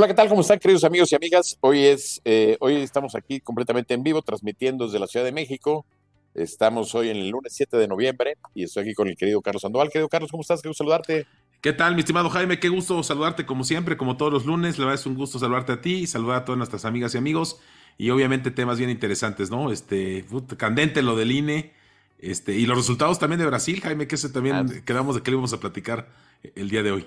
[0.00, 0.30] Hola, ¿qué tal?
[0.30, 1.58] ¿Cómo están, queridos amigos y amigas?
[1.60, 5.84] Hoy es, eh, hoy estamos aquí completamente en vivo, transmitiendo desde la Ciudad de México.
[6.32, 9.60] Estamos hoy en el lunes 7 de noviembre y estoy aquí con el querido Carlos
[9.60, 9.90] Sandoval.
[9.90, 10.62] Querido Carlos, ¿cómo estás?
[10.62, 11.26] Qué gusto saludarte.
[11.60, 12.58] ¿Qué tal, mi estimado Jaime?
[12.58, 14.78] Qué gusto saludarte como siempre, como todos los lunes.
[14.78, 17.18] La verdad es un gusto saludarte a ti y saludar a todas nuestras amigas y
[17.18, 17.60] amigos.
[17.98, 19.70] Y obviamente temas bien interesantes, ¿no?
[19.70, 20.24] Este,
[20.56, 21.74] candente lo del INE,
[22.18, 24.66] este, y los resultados también de Brasil, Jaime, que ese también ah.
[24.82, 26.08] quedamos de que le íbamos a platicar
[26.54, 27.06] el día de hoy.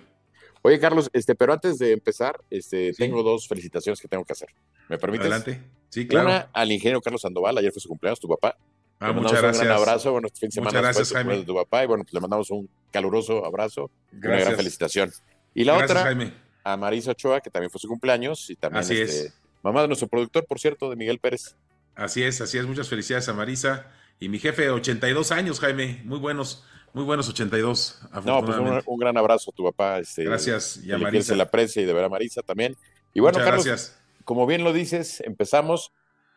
[0.65, 4.47] Oye, Carlos, este, pero antes de empezar, este, tengo dos felicitaciones que tengo que hacer.
[4.87, 5.27] ¿Me permites?
[5.27, 5.61] Adelante.
[5.89, 6.29] Sí, claro.
[6.29, 8.57] Una al ingeniero Carlos Sandoval, ayer fue su cumpleaños, tu papá.
[8.97, 9.61] Ah, muchas gracias.
[9.61, 11.37] Un gran abrazo, bueno, este fin de semana muchas gracias, Jaime.
[11.37, 14.23] de tu papá, y bueno, pues le mandamos un caluroso abrazo, gracias.
[14.23, 15.11] una gran felicitación.
[15.53, 16.33] Y la otra, Jaime.
[16.63, 19.33] a Marisa Ochoa, que también fue su cumpleaños, y también así este, es.
[19.63, 21.57] mamá de nuestro productor, por cierto, de Miguel Pérez.
[21.93, 23.91] Así es, así es, muchas felicidades a Marisa.
[24.17, 26.63] Y mi jefe, 82 años, Jaime, muy buenos.
[26.93, 28.01] Muy buenos 82.
[28.23, 29.99] No, pues un, gran abrazo a tu papá.
[29.99, 30.79] Este, gracias.
[30.83, 31.29] Y a Marisa.
[31.29, 32.77] Se la aprecia y de ver a Marisa también.
[33.13, 33.99] Y bueno, Carlos, gracias.
[34.23, 35.91] como bien lo dices, empezamos.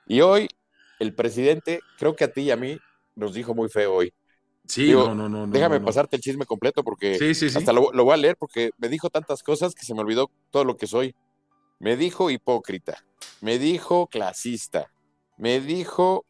[0.07, 0.48] Y hoy
[0.98, 2.79] el presidente, creo que a ti y a mí,
[3.15, 4.15] nos dijo muy feo hoy.
[4.67, 5.47] Sí, no, no, no.
[5.47, 7.19] Déjame pasarte el chisme completo porque
[7.55, 10.65] hasta lo, voy a leer porque me dijo tantas cosas que se me olvidó todo
[10.65, 11.15] lo que soy.
[11.79, 13.05] Me dijo hipócrita,
[13.43, 14.91] me dijo clasista,
[15.37, 16.25] me dijo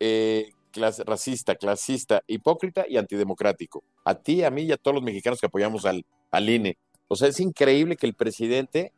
[0.00, 3.84] eh, racista, clasista, hipócrita y antidemocrático.
[4.04, 6.76] A ti, a mí y a todos los mexicanos que apoyamos al, al INE.
[7.08, 8.92] O sea, es increíble que el presidente,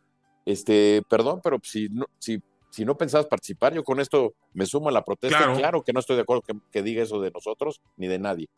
[0.45, 4.89] este, perdón, pero si no, si, si no pensabas participar, yo con esto me sumo
[4.89, 5.55] a la protesta.
[5.55, 8.49] Claro, que no estoy de acuerdo que, diga eso de nosotros ni de nadie.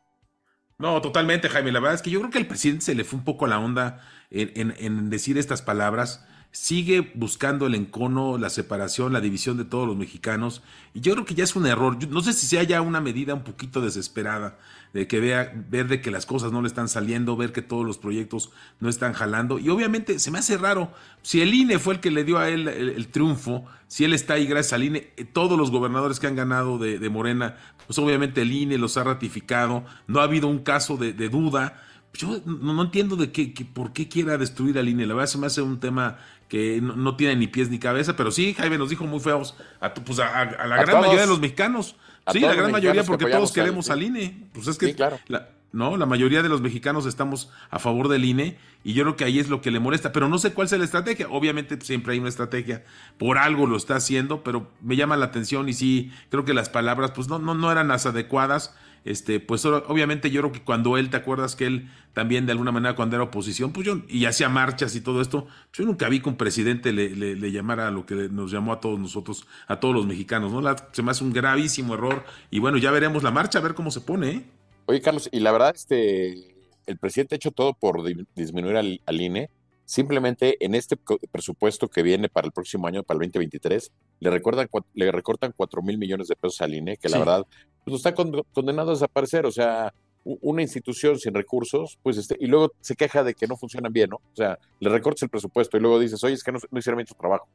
[0.79, 1.73] No, totalmente, Jaime.
[1.73, 3.59] La verdad es que yo creo que al presidente se le fue un poco la
[3.59, 9.65] onda en, en decir estas palabras sigue buscando el encono, la separación, la división de
[9.65, 10.63] todos los mexicanos.
[10.95, 11.97] Y yo creo que ya es un error.
[12.09, 14.59] no sé si sea ya una medida un poquito desesperada
[14.93, 17.87] de que vea, ver de que las cosas no le están saliendo, ver que todos
[17.87, 18.51] los proyectos
[18.81, 19.59] no están jalando.
[19.59, 20.91] Y obviamente se me hace raro,
[21.23, 24.35] si el INE fue el que le dio a él el, triunfo, si él está
[24.35, 28.43] ahí gracias al INE, eh, todos los gobernadores que han ganado de, Morena, pues obviamente
[28.43, 31.85] el INE los ha ratificado, no ha habido un caso de, duda.
[32.15, 35.07] Yo no, entiendo de qué, por qué quiera destruir al INE.
[35.07, 38.31] La verdad se me hace un tema que no, tiene ni pies ni cabeza, pero
[38.31, 41.97] sí, Jaime nos dijo muy feos a, pues a, la gran mayoría de los mexicanos.
[42.33, 44.49] Sí, la gran mayoría, porque todos queremos al, INE.
[44.53, 45.19] Pues es que claro.
[45.29, 49.17] la, no, la mayoría de los mexicanos estamos a favor del INE y yo creo
[49.17, 51.29] que ahí es lo que le molesta, pero no sé cuál es la estrategia.
[51.29, 52.85] Obviamente siempre hay una estrategia,
[53.19, 56.71] por algo lo está haciendo, pero me llama la atención y sí, creo que las
[56.71, 58.75] palabras pues no, no, no eran las adecuadas
[59.05, 62.73] este, pues obviamente yo creo que cuando él, ¿te acuerdas que él también de alguna
[62.73, 66.09] manera cuando era oposición, pues yo, y hacía marchas y todo esto, pues yo nunca
[66.09, 69.47] vi que un presidente le, le, llamara a lo que nos llamó a todos nosotros,
[69.67, 70.77] a todos los mexicanos, ¿no?
[70.93, 73.91] se me hace un gravísimo error y bueno, ya veremos la marcha, a ver cómo
[73.91, 74.45] se pone, ¿eh?
[74.87, 78.03] Oye, Carlos, y la verdad, este, el presidente ha hecho todo por
[78.35, 79.51] disminuir al, al INE,
[79.89, 80.99] Simplemente en este
[81.33, 85.81] presupuesto que viene para el próximo año, para el 2023, le, recuerdan, le recortan 4
[85.81, 87.47] mil millones de pesos al INE, que la verdad
[87.91, 89.47] pues, está condenado a desaparecer.
[89.47, 89.93] O sea,
[90.25, 94.11] una institución sin recursos, pues este, y luego se queja de que no funcionan bien,
[94.11, 94.17] ¿no?
[94.17, 96.99] O sea, le recortas el presupuesto y luego dices, oye, es que no, no hicieron
[96.99, 97.49] bien su trabajo.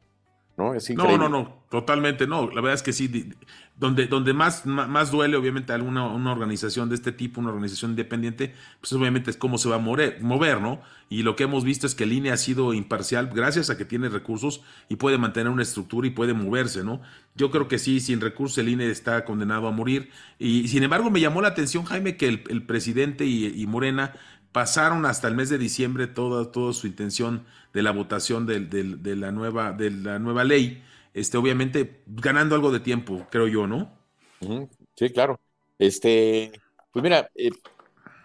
[0.55, 0.73] ¿No?
[0.95, 2.47] no, no, no, totalmente no.
[2.49, 3.33] La verdad es que sí,
[3.75, 8.53] donde, donde más, más duele, obviamente, alguna una organización de este tipo, una organización independiente,
[8.79, 10.81] pues obviamente es cómo se va a mover, mover, ¿no?
[11.09, 13.85] Y lo que hemos visto es que el INE ha sido imparcial gracias a que
[13.85, 17.01] tiene recursos y puede mantener una estructura y puede moverse, ¿no?
[17.35, 20.11] Yo creo que sí, sin recursos el INE está condenado a morir.
[20.37, 24.13] Y sin embargo, me llamó la atención, Jaime, que el, presidente y, y Morena
[24.53, 29.15] pasaron hasta el mes de diciembre toda, toda su intención de la votación de, de,
[29.15, 30.83] la, nueva, de la nueva ley,
[31.13, 33.91] este, obviamente ganando algo de tiempo, creo yo, ¿no?
[34.95, 35.39] Sí, claro.
[35.79, 36.51] Este,
[36.91, 37.49] pues mira, eh,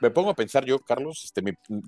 [0.01, 1.43] me pongo a pensar yo, Carlos, este,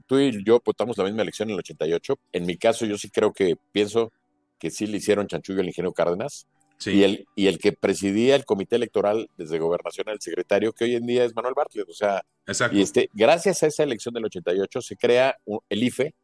[0.07, 2.19] tú y yo votamos la misma elección en el 88.
[2.33, 4.11] En mi caso, yo sí creo que pienso
[4.59, 6.47] que sí le hicieron chanchullo al ingeniero Cárdenas.
[6.87, 10.95] Y, el, y el que presidía el comité electoral desde gobernación el secretario, que hoy
[10.95, 11.89] en día es Manuel Bartlett.
[11.89, 12.25] O sea,
[12.73, 15.37] y este, gracias a esa elección del 88 se crea
[15.69, 16.15] el IFE,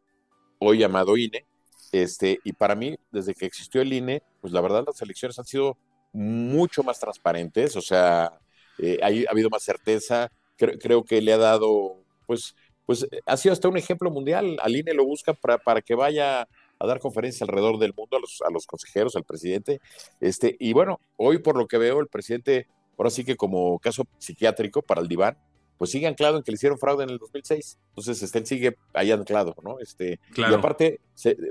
[0.59, 1.45] hoy llamado INE.
[1.93, 5.45] Este, y para mí, desde que existió el INE, pues la verdad las elecciones han
[5.45, 5.77] sido
[6.13, 7.77] mucho más transparentes.
[7.77, 8.33] O sea,
[8.79, 10.33] eh, ha habido más certeza.
[10.57, 12.57] Creo, creo que le ha dado, pues,
[12.87, 14.57] pues ha sido hasta un ejemplo mundial.
[14.63, 18.21] Al INE lo busca para, para que vaya a dar conferencias alrededor del mundo a
[18.21, 19.81] los, a los consejeros, al presidente.
[20.21, 22.67] Este, y bueno, hoy por lo que veo, el presidente,
[22.99, 25.37] ahora sí que como caso psiquiátrico para el diván,
[25.79, 27.79] pues sigue anclado en que le hicieron fraude en el 2006.
[27.91, 29.79] Entonces, este, él sigue ahí anclado, ¿no?
[29.79, 31.01] Este, Y aparte,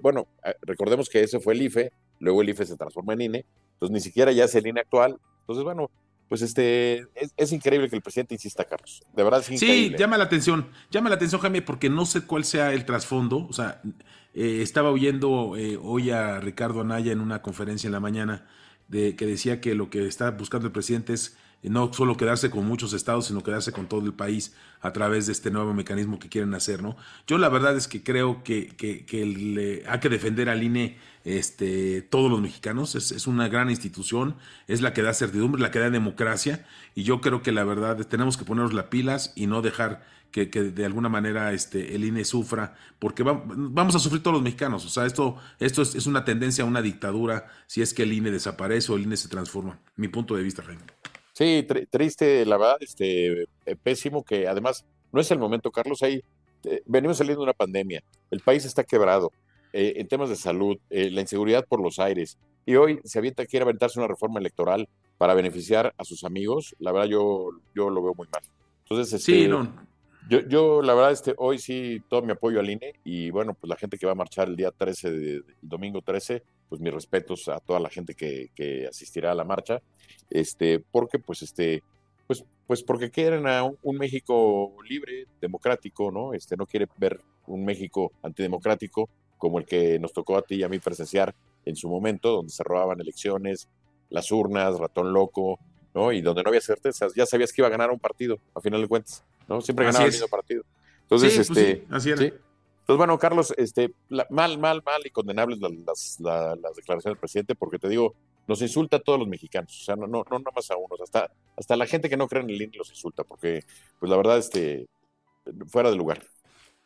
[0.01, 3.45] bueno, eh, recordemos que ese fue el IFE, luego el IFE se transforma en INE,
[3.73, 5.19] entonces ni siquiera ya es el INE actual.
[5.41, 5.91] Entonces, bueno,
[6.27, 7.05] pues este,
[7.37, 9.03] es, increíble que el presidente insista, Carlos.
[9.13, 9.89] De verdad es increíble.
[9.89, 13.45] Sí, llama la atención, llama la atención, Jaime, porque no sé cuál sea el trasfondo.
[13.47, 13.81] O sea,
[14.35, 18.45] eh, estaba oyendo eh, hoy a Ricardo Anaya en una conferencia en la mañana
[18.89, 22.67] de, que decía que lo que está buscando el presidente es no solo quedarse con
[22.67, 26.29] muchos estados, sino quedarse con todo el país a través de este nuevo mecanismo que
[26.29, 26.95] quieren hacer, ¿no?
[27.27, 32.03] Yo la verdad es que creo que, que, le, hay que defender al INE este,
[32.03, 34.35] todos los mexicanos, es, es, una gran institución,
[34.67, 38.05] es la que da certidumbre, la que da democracia, y yo creo que la verdad
[38.05, 40.03] tenemos que ponernos las pilas y no dejar
[40.35, 44.85] que, de alguna manera este, el INE sufra, porque vamos a sufrir todos los mexicanos.
[44.85, 48.31] O sea, esto, esto es, una tendencia a una dictadura si es que el INE
[48.31, 49.79] desaparece o el INE se transforma.
[49.95, 50.81] Mi punto de vista, Jaime.
[51.31, 56.03] Sí, triste, la verdad, este, eh, pésimo que además no es el momento, Carlos.
[56.03, 56.21] Ahí
[56.65, 59.31] eh, venimos saliendo de una pandemia, el país está quebrado
[59.71, 63.63] eh, en temas de salud, la inseguridad por los aires, y hoy se avienta quiere
[63.63, 66.75] aventarse una reforma electoral para beneficiar a sus amigos.
[66.79, 68.41] La verdad, yo, yo lo veo muy mal.
[68.83, 69.94] Entonces, este, sí, no.
[70.27, 73.69] Yo, yo, la verdad, este, hoy sí todo mi apoyo al INE y bueno, pues
[73.69, 77.47] la gente que va a marchar el día 13, de, domingo 13, pues mis respetos
[77.47, 79.81] a toda la gente que, que, asistirá a la marcha,
[80.31, 81.83] este, porque pues este,
[82.25, 83.45] pues, pues porque quieren
[83.83, 86.33] un, México libre, democrático, ¿no?
[86.33, 90.63] Este, no quiere ver un México antidemocrático como el que nos tocó a ti y
[90.63, 91.35] a mí presenciar
[91.65, 93.69] en su momento, donde se robaban elecciones,
[94.09, 95.59] las urnas, ratón loco,
[95.93, 96.11] ¿no?
[96.11, 98.81] Y donde no había certezas, ya sabías que iba a ganar un partido, a final
[98.81, 99.23] de cuentas.
[99.47, 99.61] ¿No?
[99.61, 100.63] Siempre ganaba el mismo partido.
[101.03, 102.23] Entonces, pues este, así era.
[102.23, 103.93] Entonces, bueno, Carlos, este,
[104.29, 108.13] mal, mal, mal y condenables las, las, declaraciones del presidente, porque te digo,
[108.47, 111.31] nos insulta a todos los mexicanos, o sea, no, no, no más a unos, hasta,
[111.57, 113.63] hasta la gente que no cree en el INE los insulta, porque,
[113.99, 114.87] pues la verdad, este,
[115.67, 116.21] fuera de lugar.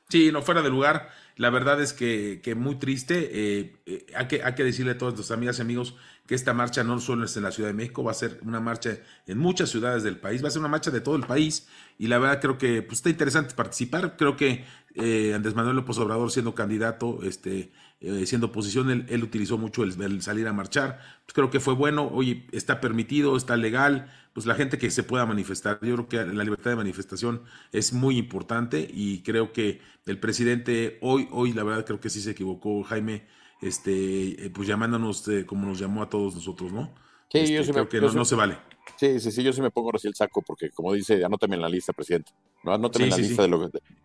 [0.10, 1.10] Sí, no fuera de lugar.
[1.36, 3.30] La verdad es que, que muy triste.
[3.32, 5.96] Eh, eh, hay, que, hay que decirle a todas nuestras amigas y amigos
[6.26, 8.60] que esta marcha no solo es en la Ciudad de México, va a ser una
[8.60, 11.68] marcha en muchas ciudades del país, va a ser una marcha de todo el país
[11.98, 14.16] y la verdad creo que pues, está interesante participar.
[14.18, 14.64] Creo que
[14.96, 17.72] eh, Andrés Manuel López Obrador siendo candidato, este,
[18.02, 21.00] eh, siendo oposición, él, utilizó mucho el, salir a marchar.
[21.26, 25.04] Pues, creo que fue bueno, oye, está permitido, está legal, pues la gente que se
[25.04, 25.80] pueda manifestar.
[25.82, 27.44] Yo creo que la libertad de manifestación
[27.74, 32.22] es muy importante y creo que el presidente hoy, hoy la verdad creo que sí
[32.22, 33.28] se equivocó, Jaime,
[33.62, 36.94] este, eh, pues llamándonos como nos llamó a todos nosotros, ¿no?
[37.30, 38.58] Sí, yo este, creo que no, se vale.
[38.98, 41.62] Sí, sí, sí, yo sí me pongo así el saco porque, como dice, anótame en
[41.62, 42.32] la lista, presidente.
[42.64, 43.48] No, anótame en la lista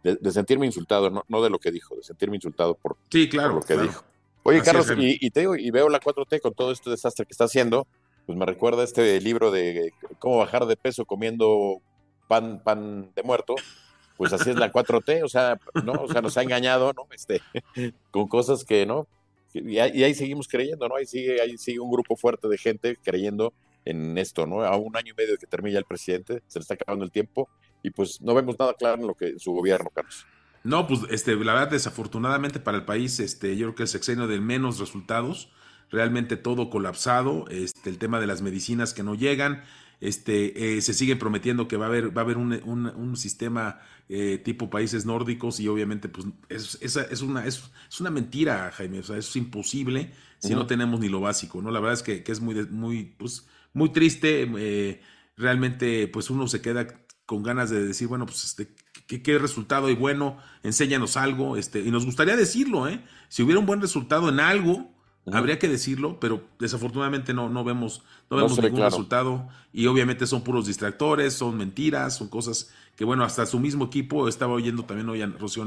[0.03, 3.61] De, sentirme insultado, no, de lo que dijo, de sentirme insultado por, sí, claro, lo
[3.63, 4.05] que dijo.
[4.45, 7.45] Oye, Carlos, y, te digo, y veo la 4T con todo este desastre que está
[7.45, 7.87] haciendo,
[8.27, 11.81] pues me recuerda este libro de cómo bajar de peso comiendo
[12.29, 13.55] pan, pan de muerto.
[14.17, 15.93] Pues así es la 4T, o sea, ¿no?
[15.95, 17.07] O sea, nos ha engañado, ¿no?
[17.11, 17.41] Este,
[18.13, 19.09] con cosas que, ¿no?
[19.53, 20.97] Y ahí, seguimos creyendo, ¿no?
[20.97, 23.53] Ahí sigue, ahí sigue un grupo fuerte de gente creyendo
[23.85, 24.65] en esto, ¿no?
[24.65, 27.05] A un año y medio de que termine ya el presidente, se le está acabando
[27.05, 27.49] el tiempo
[27.85, 30.27] y pues no vemos nada claro en lo que su gobierno, Carlos.
[30.65, 34.27] No, pues este, la verdad, desafortunadamente para el país, este, yo creo que el sexenio
[34.27, 35.53] de menos resultados,
[35.91, 39.63] realmente todo colapsado, este, el tema de las medicinas que no llegan,
[40.01, 43.81] este, eh, se sigue prometiendo que va a haber, va a haber un, un, sistema
[44.09, 47.71] eh, tipo países nórdicos y obviamente pues es, es, es una, es,
[48.01, 51.71] una mentira, Jaime, o sea, es imposible si no tenemos ni lo básico, ¿no?
[51.71, 55.01] La verdad es que, que es muy, muy, pues, muy triste, eh,
[55.37, 56.87] realmente pues uno se queda
[57.27, 58.75] con ganas de decir, bueno, pues este,
[59.07, 60.39] ¿qué, resultado hay bueno?
[60.63, 63.05] Enséñanos algo, este, y nos gustaría decirlo, ¿eh?
[63.29, 64.91] Si hubiera un buen resultado en algo,
[65.33, 70.43] habría que decirlo, pero desafortunadamente no, no vemos, no vemos ningún resultado, y obviamente son
[70.43, 75.09] puros distractores, son mentiras, son cosas que, bueno, hasta su mismo equipo, estaba oyendo también
[75.09, 75.65] hoy a Rocío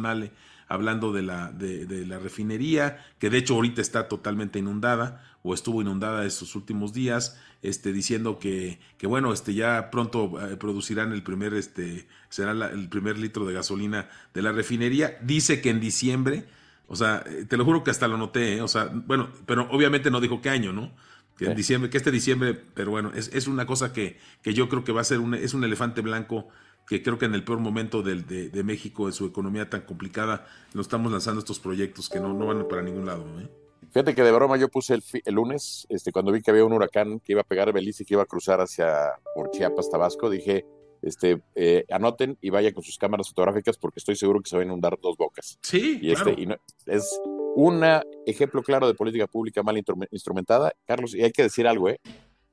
[0.67, 5.53] hablando de la, de, de, la refinería, que de hecho ahorita está totalmente inundada o
[5.53, 11.13] estuvo inundada estos últimos días, este, diciendo que, que bueno, este, ya pronto eh, producirán
[11.13, 15.17] el primer, este, será el primer litro de gasolina de la refinería.
[15.21, 16.45] Dice que en diciembre,
[16.87, 18.61] o sea, eh, te lo juro que hasta lo noté, ¿eh?
[18.61, 20.91] o sea, bueno, pero obviamente no dijo qué año, ¿no?
[21.37, 24.69] Que en diciembre, que este diciembre, pero bueno, es, es una cosa que, que, yo
[24.69, 26.47] creo que va a ser un, es un elefante blanco
[26.87, 30.47] que creo que en el peor momento de, de, México, en su economía tan complicada,
[30.73, 33.25] nos estamos lanzando estos proyectos que no, no van para ningún lado.
[33.41, 33.49] ¿eh?
[33.91, 36.71] Fíjate que de broma yo puse el, el, lunes, este, cuando vi que había un
[36.71, 40.29] huracán que iba a pegar Belice y que iba a cruzar hacia por Chiapas, Tabasco,
[40.29, 40.65] dije,
[41.01, 44.61] este, eh, anoten y vayan con sus cámaras fotográficas porque estoy seguro que se va
[44.61, 45.59] a inundar dos bocas.
[45.61, 46.47] Sí, y este, y
[46.85, 47.19] es
[47.55, 47.83] un
[48.25, 51.99] ejemplo claro de política pública mal instrumentada, Carlos, y hay que decir algo, ¿eh?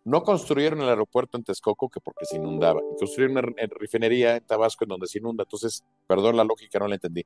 [0.04, 4.84] No construyeron el aeropuerto en Texcoco que porque se inundaba, construyeron una refinería en Tabasco
[4.84, 7.24] en donde se inunda, entonces, perdón la lógica, no la entendí.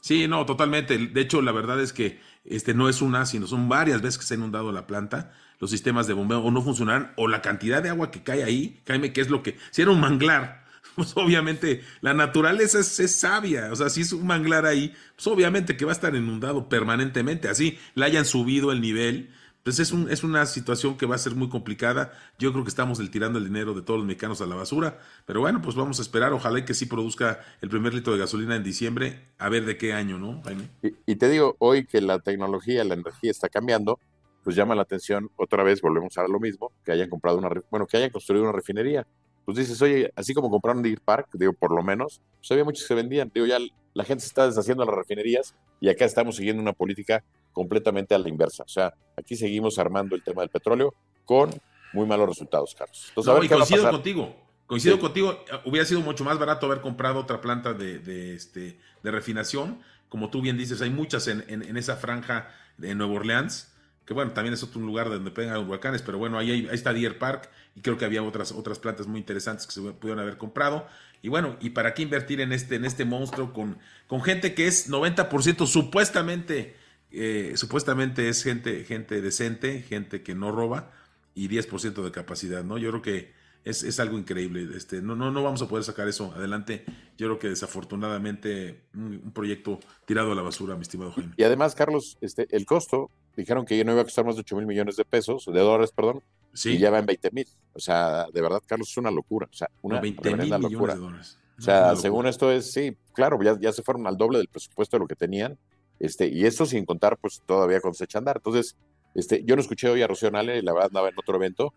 [0.00, 0.96] Sí, no, totalmente.
[0.98, 4.24] De hecho, la verdad es que este no es una, sino son varias veces que
[4.24, 5.32] se ha inundado la planta.
[5.58, 8.80] Los sistemas de bombeo o no funcionan, o la cantidad de agua que cae ahí,
[8.86, 10.64] Jaime, que es lo que, si era un manglar,
[10.96, 13.70] pues obviamente la naturaleza es, es, sabia.
[13.72, 17.48] O sea, si es un manglar ahí, pues obviamente que va a estar inundado permanentemente.
[17.48, 19.30] Así le hayan subido el nivel,
[19.62, 22.12] pues es, un, es una situación que va a ser muy complicada.
[22.38, 24.98] Yo creo que estamos tirando el dinero de todos los mexicanos a la basura.
[25.26, 26.32] Pero bueno, pues vamos a esperar.
[26.32, 29.92] Ojalá que sí produzca el primer litro de gasolina en diciembre, a ver de qué
[29.92, 30.68] año, ¿no, Jaime?
[30.82, 33.98] Y, y te digo, hoy que la tecnología, la energía está cambiando,
[34.44, 37.86] pues llama la atención, otra vez volvemos a lo mismo, que hayan comprado una, bueno,
[37.86, 39.06] que hayan construido una refinería.
[39.48, 42.82] Pues dices, oye, así como compraron Deer Park, digo, por lo menos, pues había muchos
[42.82, 43.30] que se vendían.
[43.32, 43.56] Digo, ya
[43.94, 47.24] la gente se está deshaciendo de las refinerías y acá estamos siguiendo una política
[47.54, 48.64] completamente a la inversa.
[48.64, 50.92] O sea, aquí seguimos armando el tema del petróleo
[51.24, 51.48] con
[51.94, 53.06] muy malos resultados, Carlos.
[53.08, 54.36] Entonces, no, y coincido contigo.
[54.66, 55.00] Coincido sí.
[55.00, 59.80] contigo, hubiera sido mucho más barato haber comprado otra planta de, de, este, de refinación.
[60.10, 63.72] Como tú bien dices, hay muchas en, en, en esa franja de Nueva Orleans
[64.08, 67.18] que bueno, también es otro lugar donde pegan huracanes, pero bueno, ahí, ahí, está Deer
[67.18, 70.86] Park y creo que había otras, otras plantas muy interesantes que se pudieron haber comprado.
[71.20, 74.66] Y bueno, ¿y para qué invertir en este, en este monstruo con, con gente que
[74.66, 76.74] es 90% supuestamente,
[77.10, 80.90] eh, supuestamente es gente, gente decente, gente que no roba
[81.34, 82.78] y 10% de capacidad, ¿no?
[82.78, 83.34] Yo creo que
[83.66, 84.74] es, es, algo increíble.
[84.74, 86.86] Este, no, no, no vamos a poder sacar eso adelante.
[87.18, 91.34] Yo creo que desafortunadamente un, un, proyecto tirado a la basura, mi estimado Jaime.
[91.36, 94.40] Y además, Carlos, este, el costo, dijeron que ya no iba a costar más de
[94.40, 96.72] 8 mil millones de pesos, de dólares, perdón, sí.
[96.72, 97.46] y ya va en 20 mil.
[97.72, 99.48] O sea, de verdad, Carlos, es una locura.
[99.50, 100.94] O sea, una 20 mil locura.
[100.94, 101.38] De dólares.
[101.56, 104.96] O sea, según esto es, sí, claro, ya, ya se fueron al doble del presupuesto
[104.96, 105.56] de lo que tenían.
[106.00, 108.36] Este, y eso sin contar, pues todavía con Secha Andar.
[108.36, 108.76] Entonces,
[109.14, 111.72] este, yo no escuché hoy a Rocío Nale, la verdad andaba en otro evento,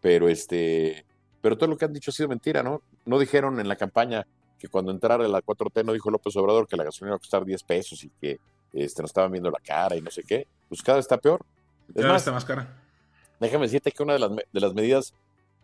[0.00, 1.06] pero este,
[1.40, 2.82] pero todo lo que han dicho ha sido mentira, ¿no?
[3.04, 4.26] No dijeron en la campaña
[4.58, 7.44] que cuando entrara la 4T no dijo López Obrador que la gasolina iba a costar
[7.44, 8.38] 10 pesos y que
[8.74, 10.46] este, nos estaban viendo la cara y no sé qué.
[10.68, 11.44] Pues cada vez está peor.
[11.88, 12.82] Es cada vez está más cara.
[13.40, 15.14] Déjame decirte que una de las, de las medidas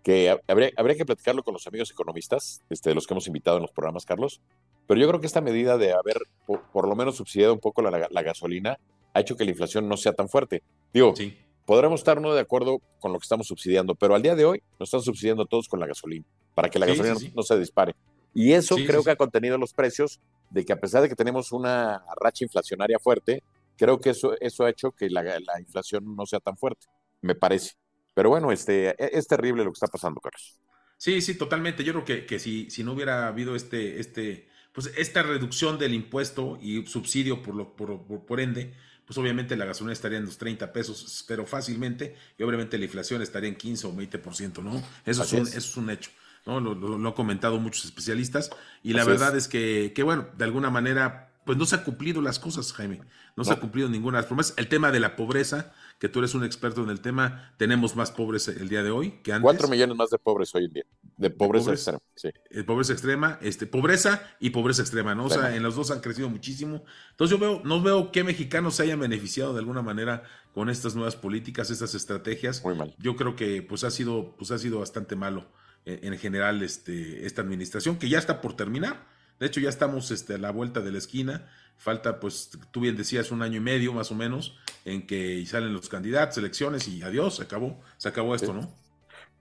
[0.03, 3.63] que habría, habría, que platicarlo con los amigos economistas, este, los que hemos invitado en
[3.63, 4.41] los programas, Carlos,
[4.87, 7.83] pero yo creo que esta medida de haber por, por lo menos subsidiado un poco
[7.83, 8.79] la, la, la, gasolina
[9.13, 10.63] ha hecho que la inflación no sea tan fuerte.
[10.93, 11.37] Digo, sí
[11.71, 14.61] podremos estar no de acuerdo con lo que estamos subsidiando, pero al día de hoy
[14.81, 17.29] nos están subsidiando todos con la gasolina, para que la sí, gasolina sí.
[17.29, 17.95] No, no, se dispare.
[18.35, 20.19] Y eso creo que ha contenido los precios
[20.51, 23.43] de que a pesar de que tenemos una racha inflacionaria fuerte,
[23.77, 26.87] creo que eso, eso ha hecho que la, la inflación no sea tan fuerte,
[27.23, 27.73] me parece.
[28.15, 30.59] Pero bueno, este, es terrible lo que está pasando, Carlos.
[30.99, 31.83] Sí, sí, totalmente.
[31.83, 35.95] Yo creo que, que si, si no hubiera habido este, este, pues esta reducción del
[35.95, 38.75] impuesto y subsidio por, lo, por, por, por ende,
[39.07, 43.23] pues obviamente la gasolina estaría en los 30 pesos, pero fácilmente, y obviamente la inflación
[43.23, 44.83] estaría en 15 o 20%, ¿no?
[45.07, 46.11] Eso, es un, eso es un hecho,
[46.47, 46.61] ¿no?
[46.61, 48.51] Lo, lo, lo, han comentado muchos especialistas,
[48.83, 49.45] y la Así verdad es.
[49.45, 52.99] es, que, que, bueno, de alguna manera, pues no se ha cumplido las cosas, Jaime,
[52.99, 53.05] no,
[53.37, 53.45] no.
[53.45, 54.55] se ha cumplido ninguna de las promesas.
[54.57, 58.11] El tema de la pobreza, que tú eres un experto en el tema, tenemos más
[58.11, 59.43] pobres el día de hoy que antes.
[59.43, 60.85] Cuatro millones más de pobres hoy en día,
[61.17, 62.01] de pobreza, pobreza extrema.
[62.15, 62.29] Sí.
[62.51, 65.27] Eh, pobreza extrema, este, pobreza y pobreza extrema, ¿no?
[65.27, 66.85] O sea, en los dos han crecido muchísimo.
[67.11, 70.23] Entonces yo veo, no veo que mexicanos se hayan beneficiado de alguna manera
[70.55, 72.65] con estas nuevas políticas, estas estrategias.
[72.65, 72.95] Muy mal.
[72.99, 75.49] Yo creo que pues ha sido, pues ha sido bastante malo
[75.85, 79.07] en, en general este, esta administración, que ya está por terminar.
[79.39, 81.49] De hecho, ya estamos este, a la vuelta de la esquina.
[81.79, 85.73] Falta, pues, tú bien decías, un año y medio más o menos en que salen
[85.73, 88.53] los candidatos, elecciones y adiós, se acabó, se acabó esto.
[88.53, 88.71] ¿no?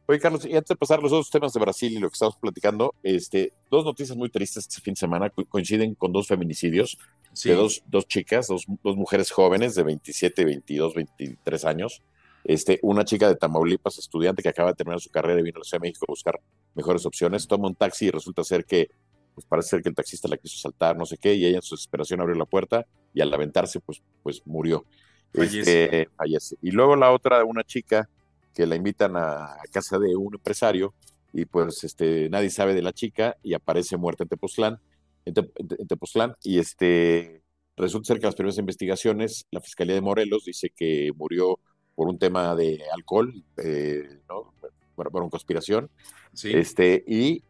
[0.09, 2.35] Oye, Carlos, y antes de pasar los otros temas de Brasil y lo que estamos
[2.37, 6.97] platicando, este, dos noticias muy tristes este fin de semana coinciden con dos feminicidios
[7.33, 7.49] sí.
[7.49, 12.01] de dos, dos chicas, dos, dos, mujeres jóvenes de 27, 22, 23 años.
[12.43, 15.59] Este, una chica de Tamaulipas, estudiante que acaba de terminar su carrera y vino a
[15.59, 16.39] la Ciudad de México a buscar
[16.75, 18.89] mejores opciones, toma un taxi y resulta ser que
[19.33, 21.61] pues parece ser que el taxista la quiso saltar, no sé qué, y ella en
[21.61, 24.85] su desesperación abrió la puerta y al aventarse, pues, pues murió.
[25.33, 25.83] Fallece.
[25.83, 26.55] Este, fallece.
[26.61, 28.09] Y luego la otra, una chica
[28.53, 30.93] que la invitan a, a, casa de un empresario
[31.31, 34.79] y pues este, nadie sabe de la chica y aparece muerta en Tepoztlán,
[35.25, 37.43] en, Te, en Tepoztlán y este,
[37.77, 41.59] resulta ser que las primeras investigaciones, la Fiscalía de Morelos dice que murió
[41.99, 44.53] por un tema de alcohol, eh, ¿no?
[44.95, 45.89] bueno, por una conspiración,
[46.31, 46.49] sí.
[46.53, 47.43] este, y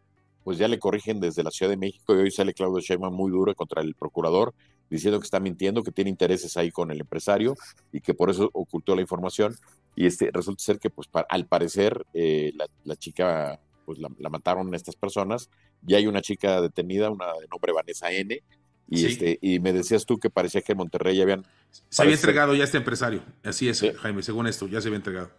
[0.44, 3.30] pues ya le corrigen desde la Ciudad de México y hoy sale Claudio Sheinbaum muy
[3.30, 4.56] duro contra el procurador
[4.90, 7.54] diciendo que está mintiendo, que tiene intereses ahí con el empresario
[7.92, 9.54] y que por eso ocultó la información
[9.96, 14.10] y este resulta ser que pues para, al parecer eh, la, la, chica pues la,
[14.18, 15.52] la, mataron estas personas
[15.86, 18.42] y hay una chica detenida, una de nombre Vanessa N
[18.90, 19.06] y sí.
[19.08, 21.46] este y me decías tú que parecía que en Monterrey ya habían
[21.90, 23.92] se había entregado ya este empresario, así es ¿Sí?
[24.02, 25.30] Jaime, según esto ya se había entregado.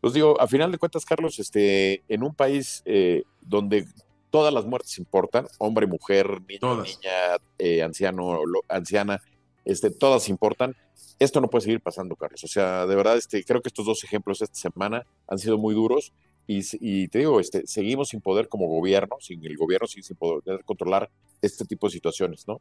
[0.00, 3.86] Pues digo, a final de cuentas, Carlos, este, en un país eh, donde
[4.30, 6.86] todas las muertes importan, hombre, mujer, niño, todas.
[6.86, 9.22] niña, eh, anciano, lo, anciana,
[9.64, 10.76] este, todas importan.
[11.18, 12.44] Esto no puede seguir pasando, Carlos.
[12.44, 15.74] O sea, de verdad, este, creo que estos dos ejemplos esta semana han sido muy
[15.74, 16.12] duros
[16.46, 20.62] y, te digo, este, seguimos sin poder como gobierno, sin el gobierno sin, sin poder
[20.64, 21.10] controlar
[21.42, 22.60] este tipo de situaciones, ¿no?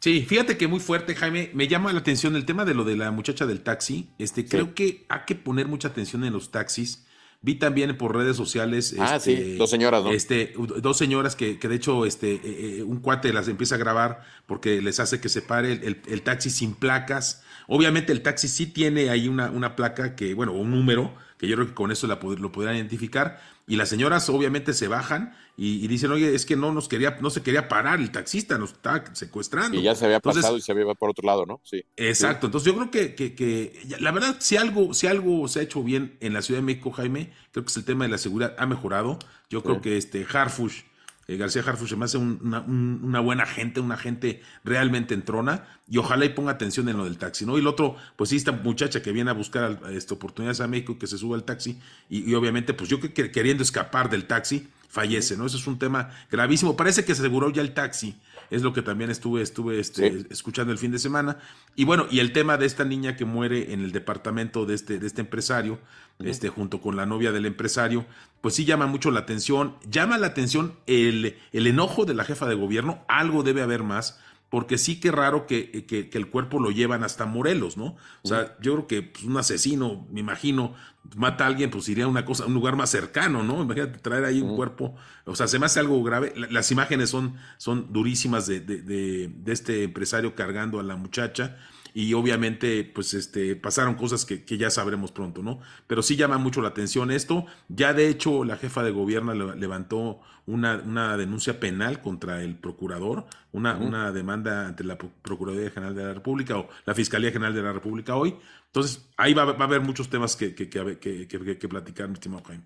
[0.00, 1.50] Sí, fíjate que muy fuerte, Jaime.
[1.52, 4.08] Me llama la atención el tema de lo de la muchacha del taxi.
[4.18, 7.04] Este, creo que hay que poner mucha atención en los taxis.
[7.42, 8.94] Vi también por redes sociales.
[8.98, 10.10] Ah, sí, este, dos señoras, ¿no?
[10.10, 13.78] Este, dos señoras que, que de hecho este, eh, eh, un cuate las empieza a
[13.78, 17.42] grabar porque les hace que se pare el, el, taxi sin placas.
[17.66, 21.56] Obviamente el taxi sí tiene ahí una, una placa que, bueno, un número, que yo
[21.56, 23.40] creo que con eso la, lo podrán identificar.
[23.70, 27.30] Y las señoras obviamente se bajan y, dicen, oye, es que no nos quería, no
[27.30, 29.78] se quería parar, el taxista nos está secuestrando.
[29.78, 31.60] Y ya se había pasado y se había por otro lado, ¿no?
[31.62, 31.84] Sí.
[31.96, 32.46] Exacto.
[32.46, 35.84] Entonces yo creo que, que, que, la verdad, si algo, si algo se ha hecho
[35.84, 38.56] bien en la Ciudad de México, Jaime, creo que es el tema de la seguridad
[38.58, 39.20] ha mejorado.
[39.48, 40.82] Yo creo que este Harfush
[41.30, 46.24] eh, García Harfuch se me hace una, buena gente, una gente realmente entrona y ojalá
[46.24, 47.56] y ponga atención en lo del taxi, ¿no?
[47.56, 50.98] Y el otro, pues sí, esta muchacha que viene a buscar esta oportunidades a México,
[50.98, 55.36] que se sube al taxi y, obviamente, pues yo que queriendo escapar del taxi, fallece,
[55.36, 55.46] ¿no?
[55.46, 56.76] Eso es un tema gravísimo.
[56.76, 58.16] Parece que se aseguró ya el taxi,
[58.50, 61.38] es lo que también estuve, estuve este, escuchando el fin de semana.
[61.76, 64.98] Y bueno, y el tema de esta niña que muere en el departamento de este,
[64.98, 65.78] de este empresario,
[66.18, 68.06] este, junto con la novia del empresario,
[68.40, 69.76] pues sí llama mucho la atención.
[69.88, 74.18] Llama la atención el, el enojo de la jefa de gobierno, algo debe haber más
[74.50, 77.96] porque sí que raro que, que, el cuerpo lo llevan hasta Morelos, ¿no?
[78.22, 80.74] O sea, yo creo que pues, un asesino, me imagino,
[81.16, 83.62] mata a alguien, pues iría a una cosa, un lugar más cercano, ¿no?
[83.62, 86.34] Imagínate traer ahí un cuerpo, o sea, se me hace algo grave.
[86.50, 91.56] Las imágenes son, son durísimas de, de, de, de este empresario cargando a la muchacha
[91.94, 95.60] y obviamente pues este pasaron cosas que, ya sabremos pronto, ¿no?
[95.86, 97.46] Pero sí llama mucho la atención esto.
[97.68, 103.26] Ya de hecho la jefa de gobierno levantó una, una denuncia penal contra el procurador,
[103.52, 107.62] una, una demanda ante la Procuraduría General de la República o la Fiscalía General de
[107.62, 108.36] la República hoy.
[108.66, 112.64] Entonces ahí va, a haber muchos temas que, que, que, que platicar, mi estimado Jaime.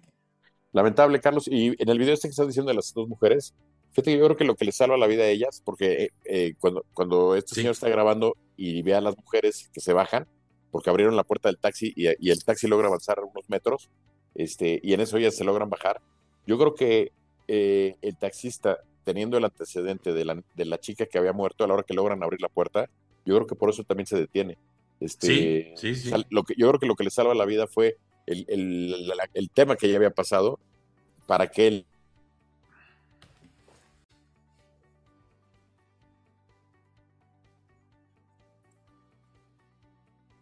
[0.75, 1.47] Lamentable, Carlos.
[1.49, 3.55] Y en el video este que estás diciendo de las dos mujeres,
[3.95, 6.55] Fíjate, yo creo que lo que le salva la vida a ellas, porque eh, eh,
[6.59, 10.27] cuando, cuando este señor está grabando y ve a las mujeres que se bajan,
[10.73, 13.91] porque abrieron la puerta del taxi y, el taxi logra avanzar unos metros,
[14.35, 16.01] este, y en eso ellas se logran bajar,
[16.45, 17.13] yo creo que
[17.47, 21.69] eh, el taxista, teniendo el antecedente de la, de la chica que había muerto a
[21.69, 22.91] la hora que logran abrir la puerta,
[23.25, 24.59] yo creo que por eso también se detiene.
[24.99, 26.25] Este, sí, sí, sí.
[26.31, 29.51] lo que, yo creo que lo que le salva la vida fue el, el, el
[29.51, 30.59] tema que ya había pasado
[31.27, 31.87] para que él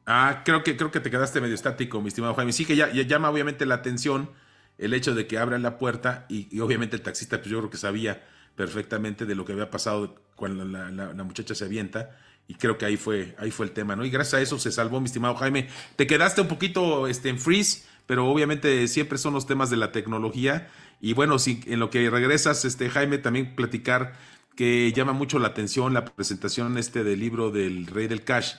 [0.06, 2.52] Ah, creo que, creo que te quedaste medio estático, mi estimado Jaime.
[2.52, 4.30] Sí que ya, llama obviamente la atención
[4.78, 7.76] el hecho de que abran la puerta y, obviamente el taxista, pues yo creo que
[7.76, 8.24] sabía
[8.56, 12.96] perfectamente de lo que había pasado cuando la, muchacha se avienta y creo que ahí
[12.96, 14.04] fue, ahí fue el tema, ¿no?
[14.04, 15.68] Y gracias a eso se salvó, mi estimado Jaime.
[15.96, 19.92] Te quedaste un poquito este, en freeze, pero obviamente siempre son los temas de la
[19.92, 20.68] tecnología.
[21.00, 24.14] Y bueno, si en lo que regresas, este, Jaime, también platicar
[24.56, 28.54] que llama mucho la atención la presentación este del libro del Rey del Cash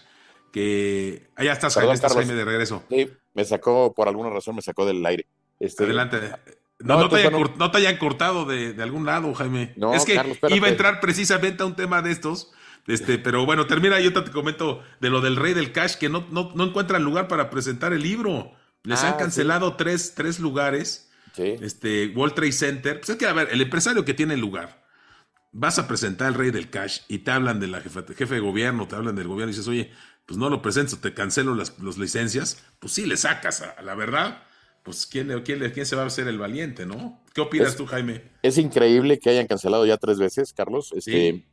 [0.53, 1.75] que allá ah, estás,
[2.13, 2.83] Jaime, de regreso.
[2.87, 5.25] Sí, me sacó, por alguna razón me sacó del aire.
[5.59, 6.19] Este, Adelante.
[6.79, 9.73] No, te hayan cortado de, algún lado, Jaime.
[9.75, 10.13] No, es que
[10.49, 12.51] iba a entrar precisamente a un tema de estos.
[12.85, 16.27] Este, pero bueno, termina yo te comento de lo del rey del cash, que no,
[16.29, 18.51] no, no encuentran lugar para presentar el libro.
[18.83, 21.09] Les han ah, cancelado tres, tres lugares.
[21.33, 21.55] Sí.
[21.61, 22.99] Este, World Trade Center.
[22.99, 24.83] Pues es que, a ver, el empresario que tiene lugar,
[25.51, 28.41] vas a presentar el rey del cash y te hablan de la jefe, jefe de
[28.41, 29.91] gobierno, te hablan del gobierno y dices, oye,
[30.25, 34.43] pues no lo presento, te cancelo las, licencias, pues sí le sacas a, la verdad.
[34.83, 37.23] Pues ¿quién, quién, quién se va a hacer el valiente, ¿no?
[37.33, 38.21] ¿Qué opinas tú, Jaime?
[38.41, 40.91] Es increíble que hayan cancelado ya tres veces, Carlos.
[40.93, 41.45] Este,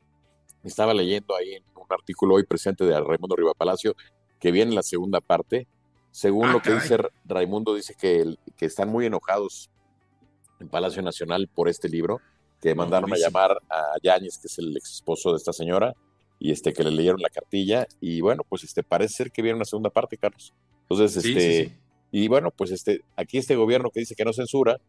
[0.64, 3.94] Estaba leyendo ahí en un artículo hoy presente de Raimundo Riva Palacio
[4.40, 5.68] que viene la segunda parte.
[6.10, 9.70] Según ah, lo que dice Raimundo, dice que, que están muy enojados
[10.58, 12.20] en Palacio Nacional por este libro,
[12.60, 15.94] que mandaron a llamar a Yáñez, que es el ex esposo de esta señora,
[16.40, 19.56] y este que le leyeron la cartilla y bueno, pues este parece ser que viene
[19.56, 20.54] una segunda parte, Carlos.
[20.88, 21.78] Entonces, este
[22.10, 24.80] y bueno, pues este aquí este gobierno que dice que no censura,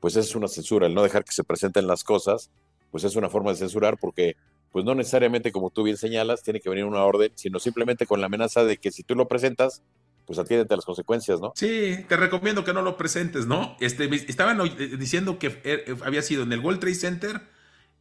[0.00, 2.50] pues es una censura, el no dejar que se presenten las cosas,
[2.92, 4.36] pues es una forma de censurar porque
[4.70, 8.20] pues no necesariamente como tú bien señalas, tiene que venir una orden, sino simplemente con
[8.20, 9.82] la amenaza de que si tú lo presentas,
[10.26, 11.52] pues atiéndete a las consecuencias, ¿no?
[11.56, 13.76] Sí, te recomiendo que no lo presentes, ¿no?
[13.80, 14.60] Este, estaban
[14.96, 17.42] diciendo que eh, eh, había sido en el World Trade Center,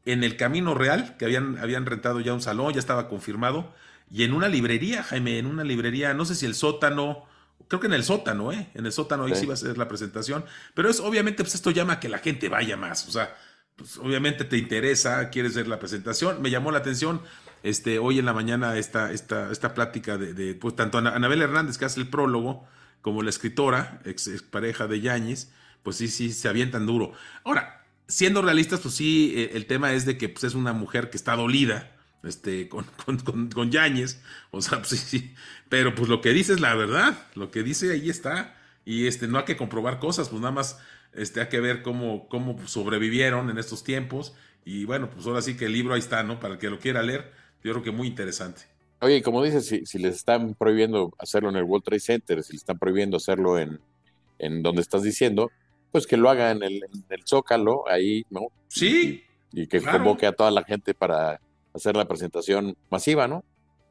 [0.06, 3.74] en el Camino Real, que habían, habían rentado ya un salón, ya estaba confirmado,
[4.12, 7.26] y en una librería, Jaime, en una librería, no sé si el sótano,
[7.68, 8.70] creo que en el sótano, ¿eh?
[8.74, 11.72] En el sótano ahí sí, va a ser la presentación, pero es obviamente, pues esto
[11.72, 13.36] llama a que la gente vaya más, o sea,
[13.76, 17.22] pues obviamente te interesa, quieres ver la presentación, me llamó la atención,
[17.64, 21.86] este, hoy en la mañana esta, esta, esta plática de, pues tanto Anabel Hernández, que
[21.86, 22.68] hace el prólogo,
[23.02, 25.52] como la escritora, ex, pareja de Yáñez,
[25.84, 27.14] pues sí, sí, se avientan duro.
[27.44, 27.79] Ahora,
[28.10, 31.16] siendo realistas, pues sí, eh, el tema es de que pues, es una mujer que
[31.16, 32.86] está dolida, este, con,
[33.24, 35.34] con, con, Yáñez, o sea, pues sí, sí,
[35.70, 39.28] pero pues lo que dice es la verdad, lo que dice ahí está, y este,
[39.28, 40.80] no hay que comprobar cosas, pues nada más
[41.14, 44.34] este, hay que ver cómo, cómo sobrevivieron en estos tiempos,
[44.66, 46.40] y bueno, pues ahora sí que el libro ahí está, ¿no?
[46.40, 47.32] Para el que lo quiera leer,
[47.64, 48.64] yo creo que muy interesante.
[49.02, 52.54] Oye, como dices, si, si les están prohibiendo hacerlo en el World Trade Center, si
[52.54, 53.80] les están prohibiendo hacerlo en,
[54.40, 55.52] en donde estás diciendo,
[55.92, 56.82] pues que lo haga en el,
[57.26, 58.48] Zócalo, ahí, ¿no?
[58.68, 59.24] Sí.
[59.52, 61.42] Y, que convoque a toda la gente para
[61.74, 63.44] hacer la presentación masiva, ¿no?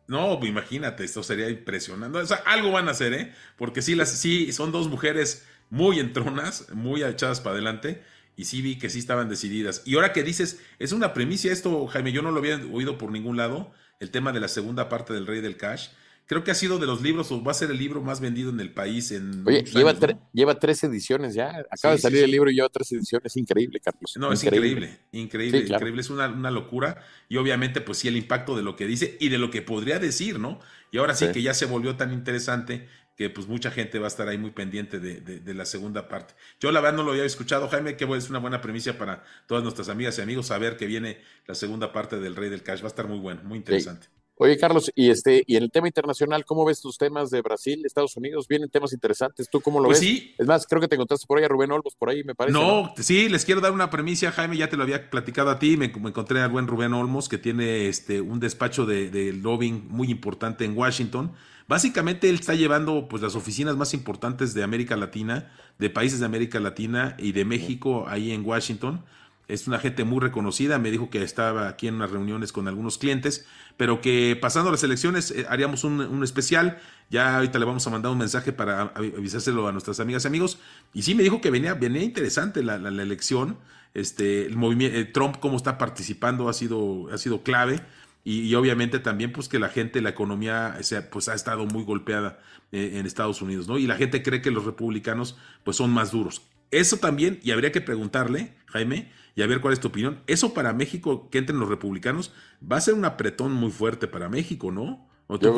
[0.06, 2.18] No, imagínate, esto sería impresionante.
[2.18, 3.32] O sea, algo van a hacer, ¿eh?
[3.56, 8.02] Porque sí, las, sí, son dos mujeres muy entronas, muy echadas para adelante,
[8.36, 9.82] y sí vi que sí estaban decididas.
[9.84, 13.10] Y ahora que dices, es una premisa esto, Jaime, yo no lo había oído por
[13.10, 15.88] ningún lado, el tema de la segunda parte del Rey del Cash
[16.28, 18.50] creo que ha sido de los libros, o va a ser el libro más vendido
[18.50, 19.10] en el país.
[19.10, 19.94] En Oye, lleva,
[20.32, 21.64] lleva tres ediciones ya.
[21.70, 23.34] Acaba de salir el libro y lleva tres ediciones.
[23.36, 24.14] Increíble, Carlos.
[24.16, 26.00] No, es increíble, increíble, increíble.
[26.02, 27.02] Es una, locura.
[27.28, 29.98] Y obviamente, pues sí, el impacto de lo que dice y de lo que podría
[29.98, 30.60] decir, ¿no?
[30.92, 32.86] Y ahora sí, que ya se volvió tan interesante
[33.16, 36.34] que pues mucha gente va a estar ahí muy pendiente de, la segunda parte.
[36.60, 39.64] Yo la verdad no lo había escuchado, Jaime, que es una buena premisa para todas
[39.64, 42.80] nuestras amigas y amigos saber que viene la segunda parte del Rey del Cash.
[42.80, 44.06] Va a estar muy bueno, muy interesante.
[44.40, 47.82] Oye, Carlos, y este, y en el tema internacional, ¿cómo ves tus temas de Brasil,
[47.84, 48.46] Estados Unidos?
[48.46, 49.48] Vienen temas interesantes.
[49.50, 50.08] ¿Tú cómo lo pues ves?
[50.08, 50.34] Sí.
[50.38, 52.56] Es más, creo que te encontraste por ahí a Rubén Olmos, por ahí, me parece.
[52.56, 55.76] No, sí, les quiero dar una premisa, Jaime, ya te lo había platicado a ti.
[55.76, 60.08] Me, encontré al buen Rubén Olmos, que tiene este, un despacho de, de lobbying muy
[60.08, 61.32] importante en Washington.
[61.66, 66.26] Básicamente él está llevando pues las oficinas más importantes de América Latina, de países de
[66.26, 69.04] América Latina y de México ahí en Washington
[69.48, 72.98] es una gente muy reconocida, me dijo que estaba aquí en unas reuniones con algunos
[72.98, 73.46] clientes,
[73.78, 76.78] pero que pasando las elecciones eh, haríamos un, especial,
[77.10, 80.58] ya ahorita le vamos a mandar un mensaje para avisárselo a nuestras amigas y amigos,
[80.92, 83.56] y sí me dijo que venía, venía interesante la, elección,
[83.94, 87.80] este, el movimiento, eh, Trump cómo está participando ha sido, ha sido clave,
[88.24, 90.76] y, obviamente también pues que la gente, la economía
[91.10, 92.38] pues ha estado muy golpeada
[92.72, 93.78] eh, en Estados Unidos, ¿no?
[93.78, 96.42] Y la gente cree que los republicanos pues son más duros.
[96.70, 100.20] Eso también, y habría que preguntarle, Jaime, y a ver cuál es tu opinión.
[100.26, 104.28] Eso para México, que entren los republicanos, va a ser un apretón muy fuerte para
[104.28, 105.08] México, ¿no?
[105.28, 105.56] yo,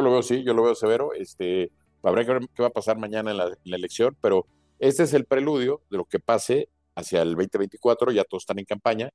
[0.00, 1.12] lo veo, sí, yo lo veo severo.
[1.14, 1.70] Este,
[2.02, 4.46] habrá que ver qué va a pasar mañana en la, elección, pero
[4.78, 8.66] este es el preludio de lo que pase hacia el 2024, ya todos están en
[8.66, 9.10] campaña,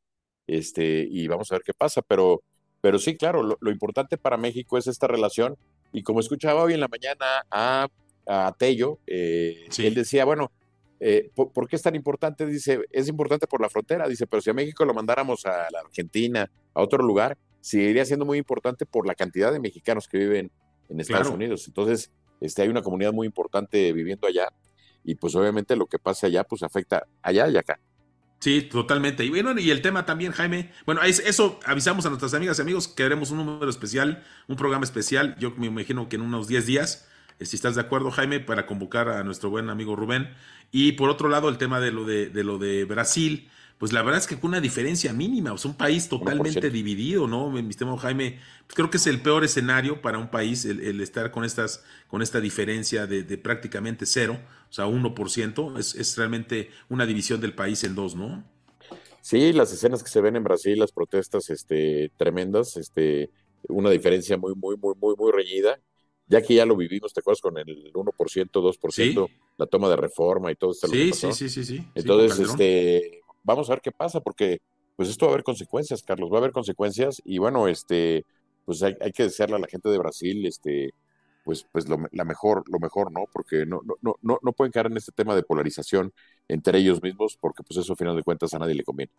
[0.48, 2.42] este, y vamos a ver qué pasa, pero,
[2.82, 5.58] pero sí, claro, lo, importante para México es esta relación,
[5.94, 7.88] y como escuchaba hoy en la mañana a,
[8.26, 10.52] a Tello, eh, él decía, bueno,
[11.00, 12.46] eh, ¿por, qué es tan importante?
[12.46, 15.80] Dice, es importante por la frontera, dice, pero si a México lo mandáramos a la
[15.86, 20.52] Argentina, a otro lugar, seguiría siendo muy importante por la cantidad de mexicanos que viven
[20.90, 21.68] en Estados Unidos.
[21.68, 24.50] Entonces, este, hay una comunidad muy importante viviendo allá
[25.04, 27.80] y pues obviamente lo que pasa allá pues afecta allá y acá.
[28.40, 29.26] Sí, totalmente.
[29.26, 30.72] Y bueno, y el tema también, Jaime.
[30.86, 34.84] Bueno, eso avisamos a nuestras amigas y amigos que haremos un número especial, un programa
[34.84, 35.36] especial.
[35.40, 37.08] Yo me imagino que en unos 10 días,
[37.40, 40.30] si estás de acuerdo, Jaime, para convocar a nuestro buen amigo Rubén.
[40.72, 44.20] Y por otro lado, el tema de lo de, lo de Brasil, pues la verdad
[44.20, 47.50] es que con una diferencia mínima, o sea, un país totalmente dividido, ¿no?
[47.52, 51.32] Mi estimado Jaime, pues creo que es el peor escenario para un país el, estar
[51.32, 57.06] con estas, con esta diferencia de, prácticamente cero, o sea, 1%, es, es realmente una
[57.06, 58.44] división del país en dos, ¿no?
[59.22, 63.30] Sí, las escenas que se ven en Brasil, las protestas este, tremendas, este,
[63.68, 65.80] una diferencia muy, muy, muy, muy, muy reñida
[66.28, 67.42] ya que ya lo vivimos, ¿te acuerdas?
[67.42, 70.88] Con el 1%, 2%, la toma de reforma y todo esto.
[70.88, 71.88] Sí, sí, sí, sí, sí.
[71.96, 74.60] Entonces, este, vamos a ver qué pasa, porque
[74.96, 78.26] pues esto va a haber consecuencias, Carlos, va a haber consecuencias y bueno, este,
[78.66, 80.92] pues hay, que desearle a la gente de Brasil, este,
[81.46, 83.26] pues, pues lo, la mejor, lo mejor, ¿no?
[83.32, 86.12] Porque no, no, no, no pueden caer en este tema de polarización
[86.48, 89.12] entre ellos mismos, porque pues eso, a final de cuentas, a nadie le conviene.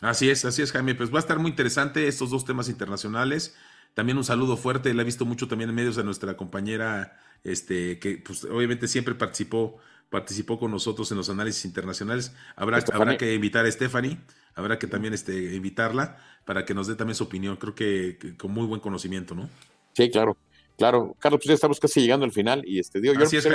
[0.00, 0.94] Así es, así es, Jaime.
[0.94, 3.54] Pues va a estar muy interesante estos dos temas internacionales.
[3.94, 7.98] También un saludo fuerte, la he visto mucho también en medios a nuestra compañera, este,
[7.98, 9.78] que pues, obviamente siempre participó,
[10.10, 12.34] participó con nosotros en los análisis internacionales.
[12.56, 14.18] Habrá, habrá que invitar a Stephanie,
[14.54, 17.56] habrá que también este, invitarla para que nos dé también su opinión.
[17.56, 19.48] Creo que, con muy buen conocimiento, ¿no?
[19.92, 20.36] Sí, claro,
[20.78, 21.16] claro.
[21.18, 23.46] Carlos, pues ya estamos casi llegando al final y este, digo, yo Así es,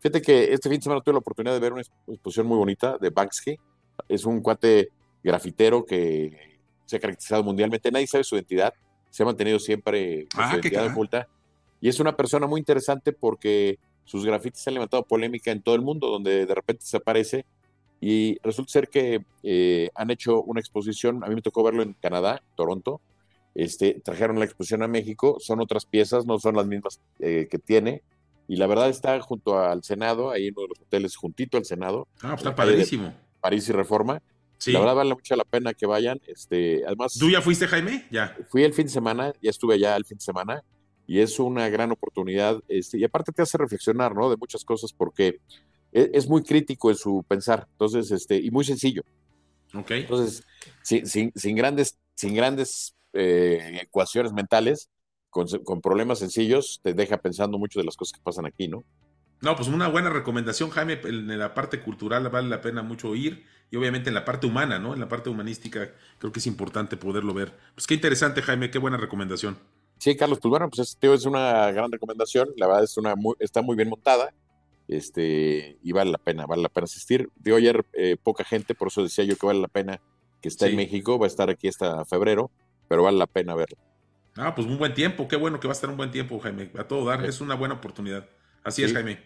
[0.00, 2.98] Fíjate que este fin de semana tuve la oportunidad de ver una exposición muy bonita
[2.98, 3.58] de Banksy.
[4.06, 4.90] Es un cuate
[5.22, 7.90] grafitero que se ha caracterizado mundialmente.
[7.90, 8.74] Nadie sabe su identidad
[9.14, 11.28] se ha mantenido siempre ah, identidad oculta.
[11.80, 15.82] Y es una persona muy interesante porque sus grafitis han levantado polémica en todo el
[15.82, 17.44] mundo, donde de repente se aparece.
[18.00, 21.92] Y resulta ser que eh, han hecho una exposición, a mí me tocó verlo en
[21.92, 23.00] Canadá, Toronto.
[23.54, 27.58] Este, trajeron la exposición a México, son otras piezas, no son las mismas eh, que
[27.60, 28.02] tiene,
[28.48, 31.64] y la verdad está junto al Senado, ahí en uno de los hoteles, juntito al
[31.64, 32.08] Senado.
[32.16, 33.14] Ah, pues está padrísimo.
[33.40, 34.20] París y Reforma.
[34.58, 34.72] Sí.
[34.72, 36.20] La verdad vale mucho la pena que vayan.
[36.26, 38.06] Este, además, ¿Tú ya fuiste, Jaime?
[38.10, 38.36] Ya.
[38.48, 40.64] Fui el fin de semana, ya estuve allá el fin de semana
[41.06, 42.60] y es una gran oportunidad.
[42.68, 44.30] Este, y aparte te hace reflexionar, ¿no?
[44.30, 45.40] De muchas cosas porque
[45.92, 49.02] es, es muy crítico en su pensar, entonces, este, y muy sencillo.
[49.74, 49.90] Ok.
[49.90, 50.44] Entonces,
[50.82, 54.90] sin, sin, sin grandes, sin grandes eh, ecuaciones mentales,
[55.30, 58.84] con, con, problemas sencillos, te deja pensando mucho de las cosas que pasan aquí, ¿no?
[59.40, 63.44] No, pues una buena recomendación, Jaime, en la parte cultural vale la pena mucho ir
[63.70, 64.94] y obviamente en la parte humana, ¿no?
[64.94, 67.52] En la parte humanística creo que es importante poderlo ver.
[67.74, 69.58] Pues qué interesante, Jaime, qué buena recomendación.
[69.98, 73.34] Sí, Carlos, pues bueno, pues este es una gran recomendación, la verdad es una muy,
[73.38, 74.34] está muy bien montada,
[74.88, 77.30] este, y vale la pena, vale la pena asistir.
[77.36, 80.00] De ayer eh, poca gente, por eso decía yo que vale la pena
[80.42, 80.70] que esté sí.
[80.72, 82.50] en México, va a estar aquí hasta febrero,
[82.88, 83.78] pero vale la pena verlo.
[84.36, 86.70] Ah, pues un buen tiempo, qué bueno que va a estar un buen tiempo, Jaime,
[86.76, 87.28] a todo dar, sí.
[87.28, 88.28] es una buena oportunidad.
[88.62, 88.86] Así sí.
[88.86, 89.18] es, Jaime.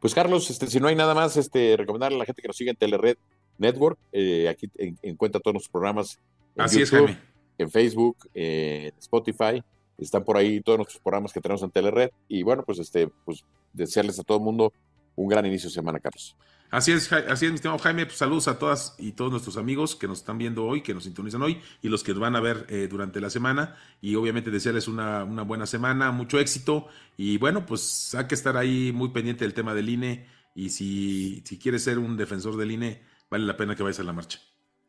[0.00, 2.56] Pues Carlos, este, si no hay nada más, este, recomendarle a la gente que nos
[2.56, 3.16] siga en Telered
[3.58, 6.18] Network, eh, aquí en, encuentra todos los programas
[6.56, 7.20] en Así YouTube, es, Jaime.
[7.58, 9.62] en Facebook, en Spotify,
[9.98, 13.44] están por ahí todos nuestros programas que tenemos en Telered, y bueno, pues este, pues
[13.72, 14.72] desearles a todo el mundo
[15.16, 16.36] un gran inicio de semana, Carlos.
[16.70, 18.04] Así es, así es, mi estimado Jaime.
[18.04, 21.04] Pues saludos a todas y todos nuestros amigos que nos están viendo hoy, que nos
[21.04, 23.76] sintonizan hoy y los que nos van a ver eh, durante la semana.
[24.02, 26.88] Y obviamente desearles una, una, buena semana, mucho éxito.
[27.16, 30.26] Y bueno, pues hay que estar ahí muy pendiente del tema del INE.
[30.54, 34.04] Y si, si quieres ser un defensor del INE, vale la pena que vayas a
[34.04, 34.40] la marcha.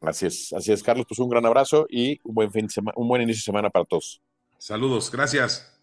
[0.01, 1.05] Así es, así es, Carlos.
[1.07, 3.69] Pues un gran abrazo y un buen fin de semana, un buen inicio de semana
[3.69, 4.21] para todos.
[4.57, 5.78] Saludos, gracias.